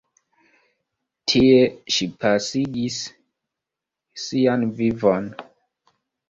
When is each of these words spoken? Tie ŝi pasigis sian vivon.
Tie 1.31 1.59
ŝi 1.97 2.07
pasigis 2.23 2.97
sian 4.23 4.65
vivon. 4.81 5.29